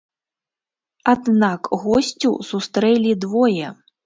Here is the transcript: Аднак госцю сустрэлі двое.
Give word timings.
Аднак 1.13 1.69
госцю 1.83 2.31
сустрэлі 2.49 3.13
двое. 3.29 3.67